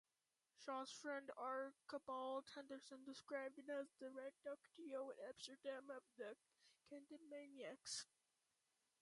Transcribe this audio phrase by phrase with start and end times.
[0.57, 6.35] Shaw's friend Archibald Henderson described it as "the reductio ad absurdum of the
[6.89, 8.05] Candidamaniacs".